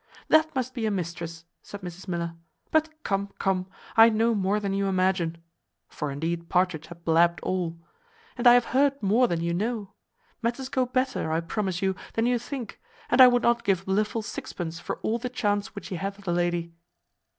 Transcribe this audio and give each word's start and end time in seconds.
"That 0.29 0.55
must 0.55 0.73
be 0.73 0.87
a 0.87 0.89
mistress," 0.89 1.45
said 1.61 1.81
Mrs 1.81 2.07
Miller; 2.07 2.33
"but 2.71 2.89
come, 3.03 3.29
come; 3.37 3.67
I 3.95 4.09
know 4.09 4.33
more 4.33 4.59
than 4.59 4.73
you 4.73 4.87
imagine" 4.87 5.37
(for 5.89 6.09
indeed 6.09 6.49
Partridge 6.49 6.87
had 6.87 7.05
blabbed 7.05 7.39
all); 7.41 7.77
"and 8.35 8.47
I 8.47 8.55
have 8.55 8.65
heard 8.73 9.03
more 9.03 9.27
than 9.27 9.41
you 9.41 9.53
know. 9.53 9.93
Matters 10.41 10.69
go 10.69 10.87
better, 10.87 11.31
I 11.31 11.39
promise 11.39 11.83
you, 11.83 11.95
than 12.13 12.25
you 12.25 12.39
think; 12.39 12.81
and 13.11 13.21
I 13.21 13.27
would 13.27 13.43
not 13.43 13.63
give 13.63 13.85
Blifil 13.85 14.23
sixpence 14.23 14.79
for 14.79 14.97
all 15.01 15.19
the 15.19 15.29
chance 15.29 15.75
which 15.75 15.89
he 15.89 15.97
hath 15.97 16.17
of 16.17 16.23
the 16.23 16.33
lady." 16.33 16.73